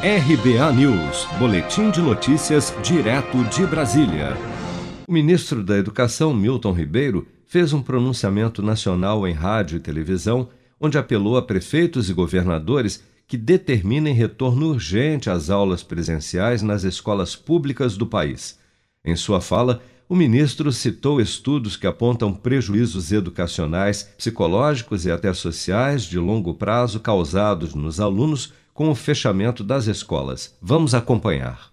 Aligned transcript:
RBA 0.00 0.72
News, 0.74 1.26
Boletim 1.40 1.90
de 1.90 2.00
Notícias, 2.00 2.72
direto 2.84 3.42
de 3.46 3.66
Brasília. 3.66 4.36
O 5.08 5.12
ministro 5.12 5.60
da 5.60 5.76
Educação, 5.76 6.32
Milton 6.32 6.70
Ribeiro, 6.72 7.26
fez 7.48 7.72
um 7.72 7.82
pronunciamento 7.82 8.62
nacional 8.62 9.26
em 9.26 9.32
rádio 9.32 9.76
e 9.76 9.80
televisão, 9.80 10.50
onde 10.80 10.96
apelou 10.96 11.36
a 11.36 11.42
prefeitos 11.42 12.08
e 12.08 12.14
governadores 12.14 13.02
que 13.26 13.36
determinem 13.36 14.14
retorno 14.14 14.68
urgente 14.68 15.30
às 15.30 15.50
aulas 15.50 15.82
presenciais 15.82 16.62
nas 16.62 16.84
escolas 16.84 17.34
públicas 17.34 17.96
do 17.96 18.06
país. 18.06 18.56
Em 19.04 19.16
sua 19.16 19.40
fala, 19.40 19.82
o 20.08 20.14
ministro 20.14 20.70
citou 20.70 21.20
estudos 21.20 21.76
que 21.76 21.88
apontam 21.88 22.32
prejuízos 22.32 23.10
educacionais, 23.10 24.04
psicológicos 24.16 25.04
e 25.06 25.10
até 25.10 25.34
sociais 25.34 26.04
de 26.04 26.20
longo 26.20 26.54
prazo 26.54 27.00
causados 27.00 27.74
nos 27.74 27.98
alunos 27.98 28.52
com 28.78 28.90
o 28.90 28.94
fechamento 28.94 29.64
das 29.64 29.88
escolas. 29.88 30.56
Vamos 30.62 30.94
acompanhar. 30.94 31.72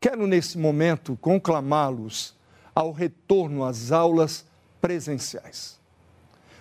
Quero, 0.00 0.24
nesse 0.24 0.56
momento, 0.56 1.18
conclamá-los 1.20 2.32
ao 2.72 2.92
retorno 2.92 3.64
às 3.64 3.90
aulas 3.90 4.46
presenciais. 4.80 5.80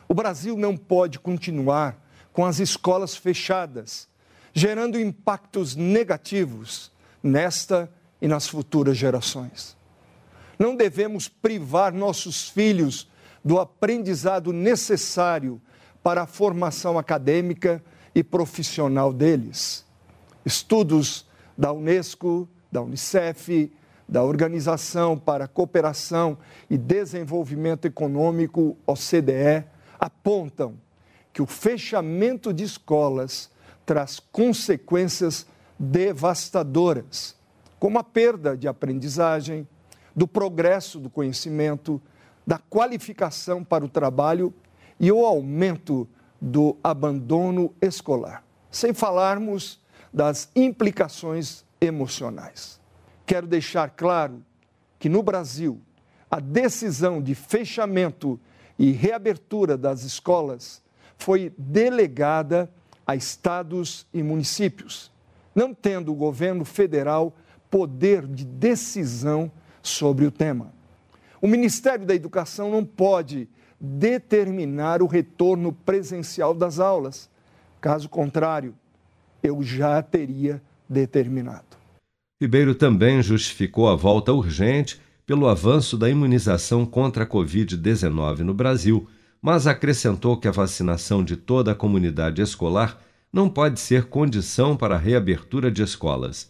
O 0.09 0.15
Brasil 0.15 0.57
não 0.57 0.75
pode 0.75 1.19
continuar 1.19 1.95
com 2.33 2.43
as 2.43 2.57
escolas 2.57 3.15
fechadas, 3.15 4.07
gerando 4.51 4.99
impactos 4.99 5.75
negativos 5.75 6.91
nesta 7.21 7.87
e 8.19 8.27
nas 8.27 8.47
futuras 8.47 8.97
gerações. 8.97 9.77
Não 10.57 10.75
devemos 10.75 11.27
privar 11.27 11.93
nossos 11.93 12.49
filhos 12.49 13.07
do 13.45 13.59
aprendizado 13.59 14.51
necessário 14.51 15.61
para 16.01 16.23
a 16.23 16.27
formação 16.27 16.97
acadêmica 16.97 17.83
e 18.15 18.23
profissional 18.23 19.11
deles. 19.11 19.85
Estudos 20.45 21.25
da 21.57 21.71
Unesco, 21.71 22.47
da 22.71 22.81
Unicef, 22.81 23.71
da 24.07 24.23
Organização 24.23 25.17
para 25.17 25.45
a 25.45 25.47
Cooperação 25.47 26.37
e 26.69 26.77
Desenvolvimento 26.77 27.85
Econômico, 27.85 28.77
OCDE, 28.85 29.65
apontam 29.99 30.75
que 31.31 31.41
o 31.41 31.47
fechamento 31.47 32.53
de 32.53 32.63
escolas 32.63 33.49
traz 33.85 34.19
consequências 34.19 35.45
devastadoras, 35.79 37.35
como 37.79 37.97
a 37.97 38.03
perda 38.03 38.55
de 38.55 38.67
aprendizagem, 38.67 39.67
do 40.15 40.27
progresso 40.27 40.99
do 40.99 41.09
conhecimento, 41.09 42.01
da 42.45 42.57
qualificação 42.57 43.63
para 43.63 43.83
o 43.83 43.89
trabalho 43.89 44.53
e 44.99 45.11
o 45.11 45.25
aumento 45.25 46.07
do 46.43 46.75
abandono 46.83 47.73
escolar. 47.81 48.43
Sem 48.69 48.93
falarmos 48.93 49.79
das 50.13 50.49
implicações 50.53 51.63
emocionais. 51.79 52.81
Quero 53.25 53.47
deixar 53.47 53.91
claro 53.91 54.43
que 54.99 55.07
no 55.07 55.23
Brasil, 55.23 55.79
a 56.29 56.41
decisão 56.41 57.21
de 57.21 57.33
fechamento 57.33 58.37
e 58.77 58.91
reabertura 58.91 59.77
das 59.77 60.03
escolas 60.03 60.83
foi 61.17 61.53
delegada 61.57 62.69
a 63.07 63.15
estados 63.15 64.05
e 64.13 64.21
municípios, 64.21 65.11
não 65.55 65.73
tendo 65.73 66.11
o 66.11 66.15
governo 66.15 66.65
federal 66.65 67.33
poder 67.69 68.27
de 68.27 68.43
decisão 68.43 69.49
sobre 69.81 70.25
o 70.25 70.31
tema. 70.31 70.73
O 71.43 71.47
Ministério 71.47 72.05
da 72.05 72.15
Educação 72.15 72.71
não 72.71 72.85
pode 72.85 73.49
determinar 73.77 75.01
o 75.01 75.07
retorno 75.07 75.73
presencial 75.73 76.53
das 76.53 76.79
aulas. 76.79 77.29
Caso 77.81 78.07
contrário, 78.07 78.73
eu 79.43 79.61
já 79.61 80.01
teria 80.01 80.61
determinado. 80.87 81.75
Ribeiro 82.41 82.73
também 82.73 83.21
justificou 83.21 83.89
a 83.89 83.95
volta 83.97 84.31
urgente 84.31 85.01
pelo 85.25 85.49
avanço 85.49 85.97
da 85.97 86.09
imunização 86.09 86.85
contra 86.85 87.25
a 87.25 87.27
Covid-19 87.27 88.39
no 88.39 88.53
Brasil, 88.53 89.05
mas 89.41 89.67
acrescentou 89.67 90.37
que 90.37 90.47
a 90.47 90.51
vacinação 90.51 91.21
de 91.21 91.35
toda 91.35 91.73
a 91.73 91.75
comunidade 91.75 92.41
escolar 92.41 93.01
não 93.33 93.49
pode 93.49 93.81
ser 93.81 94.05
condição 94.05 94.77
para 94.77 94.95
a 94.95 94.97
reabertura 94.97 95.69
de 95.69 95.83
escolas. 95.83 96.49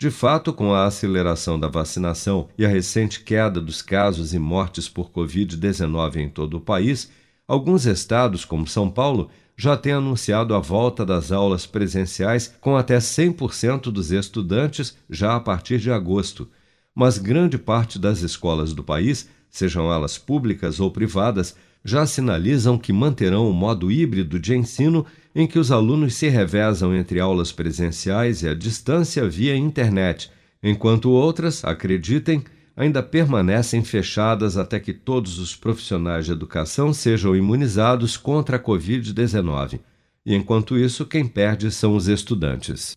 De 0.00 0.12
fato, 0.12 0.52
com 0.52 0.72
a 0.72 0.84
aceleração 0.84 1.58
da 1.58 1.66
vacinação 1.66 2.48
e 2.56 2.64
a 2.64 2.68
recente 2.68 3.18
queda 3.24 3.60
dos 3.60 3.82
casos 3.82 4.32
e 4.32 4.38
mortes 4.38 4.88
por 4.88 5.10
Covid-19 5.10 6.18
em 6.18 6.28
todo 6.28 6.56
o 6.56 6.60
país, 6.60 7.10
alguns 7.48 7.84
estados, 7.84 8.44
como 8.44 8.64
São 8.64 8.88
Paulo, 8.88 9.28
já 9.56 9.76
têm 9.76 9.94
anunciado 9.94 10.54
a 10.54 10.60
volta 10.60 11.04
das 11.04 11.32
aulas 11.32 11.66
presenciais 11.66 12.54
com 12.60 12.76
até 12.76 12.98
100% 12.98 13.90
dos 13.90 14.12
estudantes 14.12 14.96
já 15.10 15.34
a 15.34 15.40
partir 15.40 15.80
de 15.80 15.90
agosto. 15.90 16.48
Mas 16.94 17.18
grande 17.18 17.58
parte 17.58 17.98
das 17.98 18.22
escolas 18.22 18.72
do 18.72 18.84
país, 18.84 19.28
sejam 19.50 19.92
elas 19.92 20.18
públicas 20.18 20.80
ou 20.80 20.90
privadas, 20.90 21.54
já 21.84 22.06
sinalizam 22.06 22.76
que 22.76 22.92
manterão 22.92 23.48
o 23.48 23.52
modo 23.52 23.90
híbrido 23.90 24.38
de 24.38 24.54
ensino 24.54 25.06
em 25.34 25.46
que 25.46 25.58
os 25.58 25.70
alunos 25.70 26.14
se 26.14 26.28
revezam 26.28 26.94
entre 26.94 27.20
aulas 27.20 27.52
presenciais 27.52 28.42
e 28.42 28.48
à 28.48 28.54
distância 28.54 29.28
via 29.28 29.56
internet, 29.56 30.30
enquanto 30.62 31.10
outras, 31.10 31.64
acreditem, 31.64 32.42
ainda 32.76 33.02
permanecem 33.02 33.82
fechadas 33.82 34.56
até 34.56 34.78
que 34.78 34.92
todos 34.92 35.38
os 35.38 35.56
profissionais 35.56 36.26
de 36.26 36.32
educação 36.32 36.92
sejam 36.92 37.34
imunizados 37.34 38.16
contra 38.16 38.56
a 38.56 38.60
Covid-19. 38.60 39.80
E 40.24 40.34
enquanto 40.34 40.76
isso, 40.76 41.06
quem 41.06 41.26
perde 41.26 41.70
são 41.70 41.96
os 41.96 42.06
estudantes. 42.06 42.96